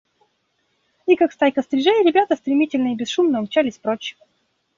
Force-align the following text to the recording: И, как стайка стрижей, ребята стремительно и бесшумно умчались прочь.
И, 1.05 1.15
как 1.15 1.31
стайка 1.31 1.61
стрижей, 1.61 2.03
ребята 2.03 2.35
стремительно 2.35 2.93
и 2.93 2.95
бесшумно 2.95 3.37
умчались 3.39 3.77
прочь. 3.77 4.17